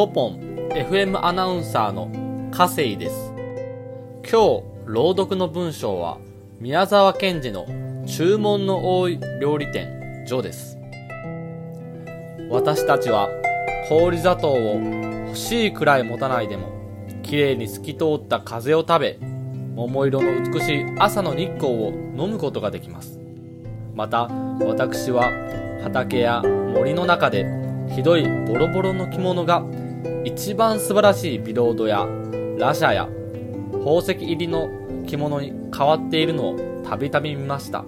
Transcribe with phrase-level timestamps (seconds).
[0.00, 2.10] ポポン FM アナウンサーの
[2.50, 3.34] 加瀬です。
[4.22, 6.16] 今日朗読の文章は
[6.58, 7.66] 宮沢賢治の
[8.06, 10.78] 注文の多い料理店ジョです。
[12.48, 13.28] 私たちは
[13.90, 14.80] 氷砂糖を
[15.26, 16.70] 欲しいくらい持たないでも
[17.22, 19.18] 綺麗に透き通った風を食べ
[19.74, 23.20] 桃色の美しい朝の日光を飲むことができます。
[23.94, 24.30] また
[24.64, 25.30] 私は
[25.82, 27.44] 畑や森の中で
[27.94, 29.62] ひどいボロボロの着物が
[30.24, 32.06] 一番素晴らしいビロードや
[32.58, 33.08] ラシャや
[33.72, 34.68] 宝石入りの
[35.06, 37.84] 着物に変わっているのをたびたび見ました。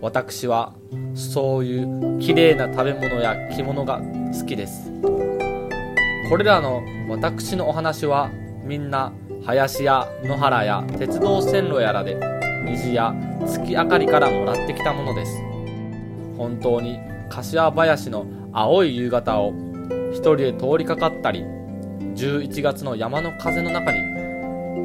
[0.00, 0.74] 私は
[1.14, 4.00] そういう綺麗な食べ物や着物が
[4.38, 4.90] 好きです。
[6.28, 8.30] これらの私のお話は
[8.64, 9.12] みんな
[9.44, 12.18] 林や野原や鉄道線路やらで
[12.64, 13.14] 虹や
[13.46, 15.40] 月明かりからもらってきたものです。
[16.36, 16.98] 本当に
[17.30, 19.52] 柏林の青い夕方を
[20.12, 21.44] 一人で通りかかったり
[22.14, 23.98] 11月の山の風の中に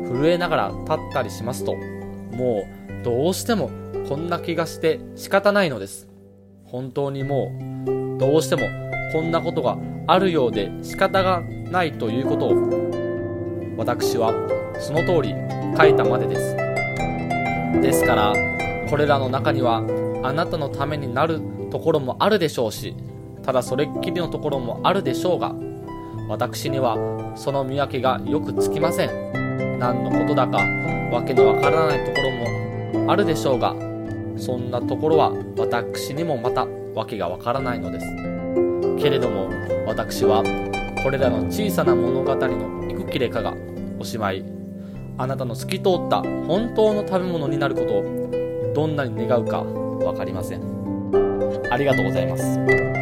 [0.07, 2.67] 震えながら立ったりしますとも
[3.01, 3.69] うどうしても
[4.07, 6.09] こんな気がして仕方ないのです。
[6.65, 7.51] 本当にも
[7.85, 8.63] うどうしても
[9.11, 14.33] こんなことがあるようで仕方がないということを私は
[14.79, 15.35] その通り
[15.77, 16.55] 書いたまでです。
[17.81, 18.33] ですから
[18.89, 19.83] これらの中には
[20.23, 22.95] あなたのためになるところもあるでしょうし
[23.43, 25.53] ただそれっきりのところもあるでしょうが
[26.27, 26.97] 私には
[27.35, 29.77] その見分けがよくつきません。
[29.79, 30.57] 何のことだか
[31.11, 32.31] わけのわからないところ
[33.05, 33.75] もあるでしょうが
[34.37, 38.05] そんなところは私にもまたわけがわからないのです。
[38.97, 39.49] けれども
[39.85, 40.43] 私は
[41.03, 43.53] これらの小さな物語の幾切れかが
[43.99, 44.45] おしまい。
[45.17, 50.61] あなたの透き通った本当の食べ物になることをどんなに願うか分かりません。
[51.69, 52.92] ありがとうございます。